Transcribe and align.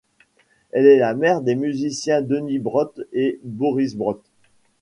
Elle 0.71 0.87
est 0.87 0.97
la 0.97 1.13
mère 1.13 1.41
des 1.41 1.53
musiciens 1.53 2.23
Denis 2.23 2.57
Brott 2.57 3.01
et 3.13 3.39
Boris 3.43 3.95
Brott. 3.95 4.23